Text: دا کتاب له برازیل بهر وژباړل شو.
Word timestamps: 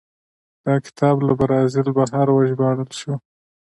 دا 0.65 0.73
کتاب 0.85 1.15
له 1.27 1.33
برازیل 1.39 1.87
بهر 1.97 2.27
وژباړل 2.31 2.89
شو. 2.99 3.13